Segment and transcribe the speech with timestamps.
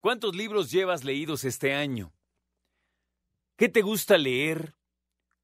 [0.00, 2.12] ¿Cuántos libros llevas leídos este año?
[3.56, 4.74] ¿Qué te gusta leer?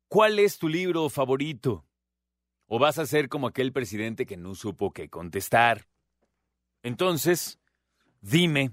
[0.06, 1.86] ¿Cuál es tu libro favorito?
[2.66, 5.88] ¿O vas a ser como aquel presidente que no supo qué contestar?
[6.82, 7.58] Entonces,
[8.20, 8.72] dime,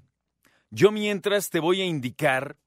[0.72, 2.58] yo mientras te voy a indicar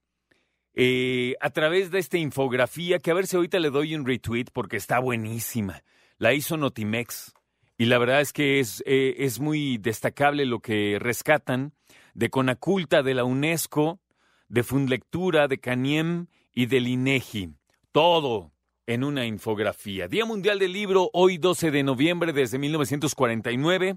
[0.75, 4.47] eh, a través de esta infografía, que a ver si ahorita le doy un retweet
[4.53, 5.83] porque está buenísima.
[6.19, 7.33] La hizo Notimex.
[7.79, 11.73] Y la verdad es que es, eh, es muy destacable lo que rescatan
[12.15, 14.01] de Conaculta, de la UNESCO,
[14.49, 17.51] de Fundlectura, de Caniem y del INEGI.
[17.93, 18.53] Todo
[18.87, 20.09] en una infografía.
[20.09, 23.97] Día Mundial del Libro, hoy 12 de noviembre desde 1949.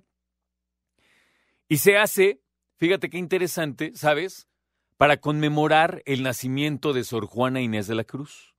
[1.67, 2.41] Y se hace,
[2.77, 4.47] fíjate qué interesante, ¿sabes?
[4.97, 8.55] Para conmemorar el nacimiento de Sor Juana Inés de la Cruz.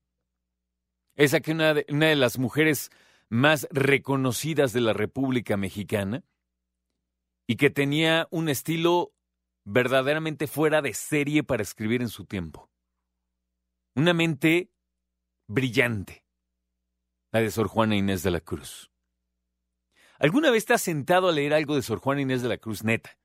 [1.16, 2.90] Esa que una de, una de las mujeres
[3.28, 6.24] más reconocidas de la República Mexicana
[7.46, 9.12] y que tenía un estilo
[9.64, 12.70] verdaderamente fuera de serie para escribir en su tiempo.
[13.94, 14.70] Una mente
[15.48, 16.24] brillante,
[17.32, 18.90] la de Sor Juana Inés de la Cruz.
[20.18, 22.84] ¿Alguna vez te has sentado a leer algo de Sor Juana Inés de la Cruz
[22.84, 23.18] neta?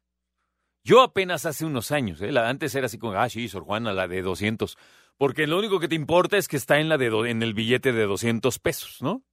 [0.83, 2.37] Yo apenas hace unos años, ¿eh?
[2.37, 4.77] antes era así como, ah, sí, Sor Juana, la de 200,
[5.17, 7.93] porque lo único que te importa es que está en, la de en el billete
[7.93, 9.23] de 200 pesos, ¿no?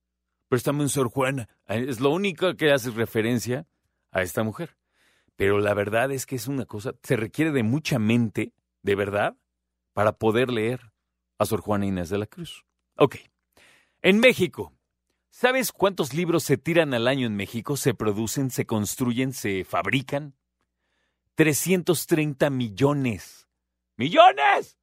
[0.50, 3.66] Está en Sor Juana, es lo único que hace referencia
[4.10, 4.76] a esta mujer.
[5.36, 9.36] Pero la verdad es que es una cosa, se requiere de mucha mente, de verdad,
[9.92, 10.92] para poder leer
[11.38, 12.64] a Sor Juana Inés de la Cruz.
[12.96, 13.16] Ok.
[14.02, 14.72] En México,
[15.30, 17.76] ¿sabes cuántos libros se tiran al año en México?
[17.76, 20.34] ¿Se producen, se construyen, se fabrican?
[21.40, 23.48] 330 millones.
[23.96, 24.78] ¡Millones!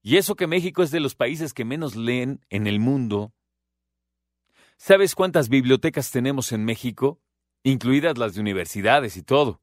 [0.00, 3.34] Y eso que México es de los países que menos leen en el mundo.
[4.78, 7.20] ¿Sabes cuántas bibliotecas tenemos en México?
[7.62, 9.60] Incluidas las de universidades y todo.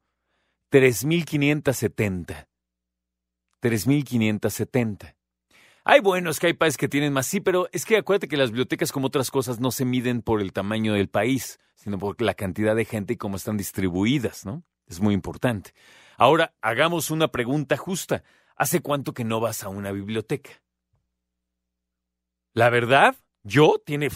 [0.71, 2.47] 3.570.
[3.63, 5.15] 3.570.
[5.83, 8.51] Hay buenos que hay países que tienen más, sí, pero es que acuérdate que las
[8.51, 12.35] bibliotecas, como otras cosas, no se miden por el tamaño del país, sino por la
[12.35, 14.63] cantidad de gente y cómo están distribuidas, ¿no?
[14.87, 15.73] Es muy importante.
[16.17, 18.23] Ahora, hagamos una pregunta justa.
[18.55, 20.49] ¿Hace cuánto que no vas a una biblioteca?
[22.53, 24.09] La verdad, yo tiene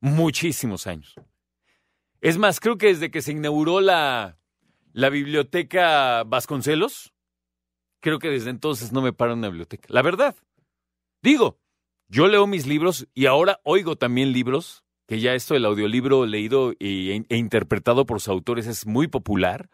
[0.00, 1.14] muchísimos años.
[2.22, 4.38] Es más, creo que desde que se inauguró la,
[4.92, 7.12] la biblioteca Vasconcelos,
[8.00, 9.86] creo que desde entonces no me paro en una biblioteca.
[9.90, 10.34] La verdad.
[11.20, 11.58] Digo,
[12.08, 16.72] yo leo mis libros y ahora oigo también libros, que ya esto del audiolibro leído
[16.80, 19.70] e, e interpretado por sus autores es muy popular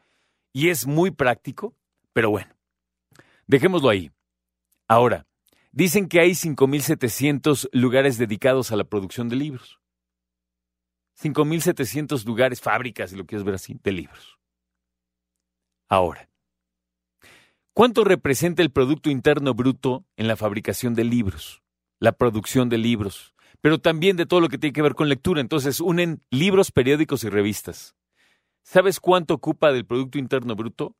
[0.52, 1.74] y es muy práctico,
[2.12, 2.54] pero bueno,
[3.46, 4.10] dejémoslo ahí.
[4.88, 5.26] Ahora,
[5.70, 9.80] dicen que hay 5.700 lugares dedicados a la producción de libros.
[11.20, 14.38] 5.700 lugares, fábricas, si lo quieres ver así, de libros.
[15.88, 16.28] Ahora,
[17.72, 21.62] ¿cuánto representa el Producto Interno Bruto en la fabricación de libros?
[21.98, 23.31] La producción de libros,
[23.62, 25.40] pero también de todo lo que tiene que ver con lectura.
[25.40, 27.94] Entonces, unen libros, periódicos y revistas.
[28.62, 30.96] ¿Sabes cuánto ocupa del Producto Interno Bruto?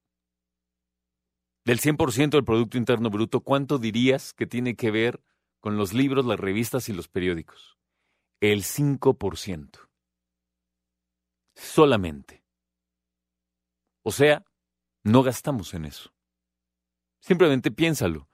[1.65, 5.21] Del 100% del Producto Interno Bruto, ¿cuánto dirías que tiene que ver
[5.59, 7.79] con los libros, las revistas y los periódicos?
[8.41, 9.89] El 5%.
[11.55, 12.45] Solamente.
[14.05, 14.45] O sea,
[15.03, 16.15] no gastamos en eso.
[17.21, 18.29] Simplemente piénsalo.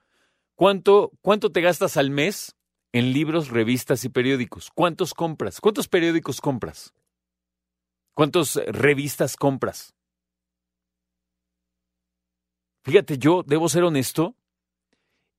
[0.53, 2.55] ¿Cuánto, ¿Cuánto te gastas al mes
[2.91, 4.69] en libros, revistas y periódicos?
[4.73, 5.61] ¿Cuántos compras?
[5.61, 6.93] ¿Cuántos periódicos compras?
[8.13, 9.93] ¿Cuántas revistas compras?
[12.83, 14.35] Fíjate, yo debo ser honesto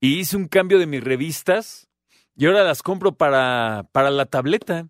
[0.00, 1.88] y hice un cambio de mis revistas
[2.37, 4.88] y ahora las compro para, para la tableta.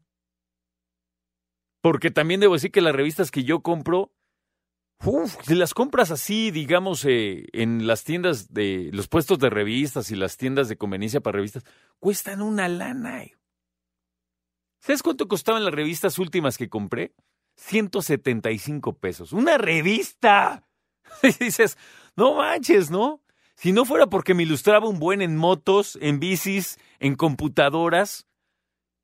[1.80, 4.12] Porque también debo decir que las revistas que yo compro,
[5.44, 10.16] si las compras así, digamos, eh, en las tiendas de los puestos de revistas y
[10.16, 11.64] las tiendas de conveniencia para revistas,
[11.98, 13.24] cuestan una lana.
[14.80, 17.14] ¿Sabes cuánto costaban las revistas últimas que compré?
[17.56, 19.32] 175 pesos.
[19.32, 20.66] ¡Una revista!
[21.40, 21.78] Dices,
[22.16, 23.22] no manches, ¿no?
[23.54, 28.26] Si no fuera porque me ilustraba un buen en motos, en bicis, en computadoras,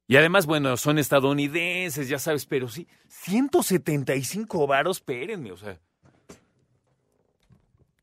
[0.08, 5.80] y además, bueno, son estadounidenses, ya sabes, pero sí, 175 varos, espérenme, o sea.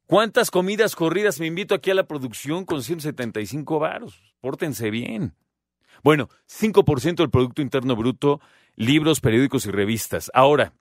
[0.06, 4.22] ¿Cuántas comidas corridas me invito aquí a la producción con 175 varos?
[4.42, 5.36] Pórtense bien.
[6.04, 8.42] Bueno, 5% del Producto Interno Bruto,
[8.76, 10.30] libros, periódicos y revistas.
[10.34, 10.74] Ahora,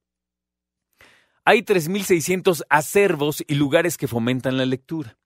[1.45, 5.17] hay 3.600 acervos y lugares que fomentan la lectura.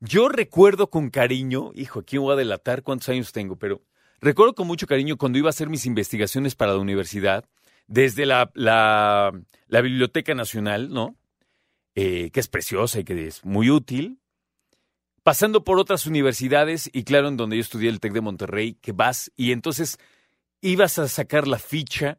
[0.00, 3.82] Yo recuerdo con cariño, hijo, aquí voy a delatar cuántos años tengo, pero
[4.20, 7.44] recuerdo con mucho cariño cuando iba a hacer mis investigaciones para la universidad,
[7.86, 9.32] desde la, la,
[9.68, 11.16] Biblioteca Nacional, ¿no?
[12.02, 14.22] Eh, que es preciosa y que es muy útil,
[15.22, 18.92] pasando por otras universidades y claro, en donde yo estudié el TEC de Monterrey, que
[18.92, 19.98] vas y entonces
[20.62, 22.18] ibas a sacar la ficha.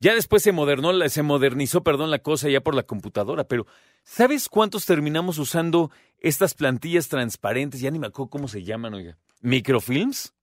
[0.00, 3.68] Ya después se modernó, se modernizó, perdón, la cosa ya por la computadora, pero
[4.02, 7.80] ¿sabes cuántos terminamos usando estas plantillas transparentes?
[7.80, 9.16] Ya ni me acuerdo cómo se llaman, oiga.
[9.42, 10.34] ¿Microfilms?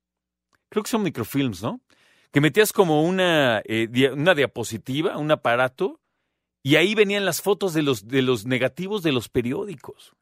[0.69, 1.81] Creo que son microfilms, ¿no?
[2.31, 5.99] Que metías como una, eh, una diapositiva, un aparato,
[6.67, 10.17] y ahí venían las fotos de los, de los negativos de los periódicos.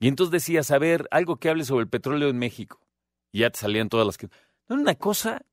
[0.00, 2.80] Y entonces decías, a ver, algo que hable sobre el petróleo en México.
[3.30, 4.28] Y ya te salían todas las que...
[4.68, 5.44] No era una cosa,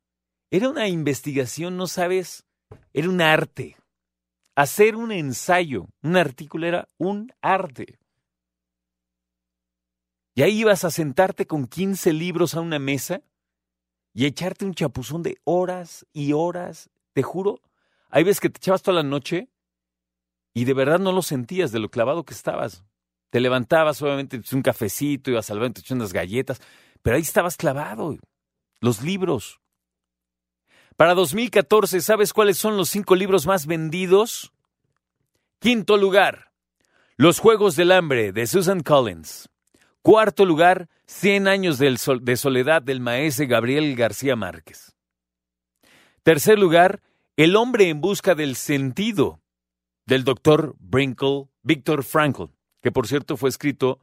[0.50, 2.46] era una investigación, no sabes,
[2.94, 3.76] era un arte.
[4.56, 8.00] Hacer un ensayo, un artículo era un arte.
[10.36, 13.24] Y ahí ibas a sentarte con 15 libros a una mesa
[14.14, 16.90] y echarte un chapuzón de horas y horas.
[17.12, 17.60] Te juro,
[18.10, 19.50] hay veces que te echabas toda la noche
[20.54, 22.84] y de verdad no lo sentías de lo clavado que estabas.
[23.30, 26.62] Te levantabas, obviamente, un cafecito, ibas al baño, te unas galletas,
[27.02, 28.18] pero ahí estabas clavado.
[28.82, 29.60] Los libros.
[30.98, 34.52] Para 2014, ¿sabes cuáles son los cinco libros más vendidos?
[35.60, 36.52] Quinto lugar,
[37.16, 39.50] Los Juegos del Hambre, de Susan Collins.
[40.02, 44.96] Cuarto lugar, Cien años de soledad del maese Gabriel García Márquez.
[46.24, 47.02] Tercer lugar,
[47.36, 49.41] El hombre en busca del sentido,
[50.12, 52.48] del doctor Brinkle, Víctor Frankl
[52.82, 54.02] que por cierto fue escrito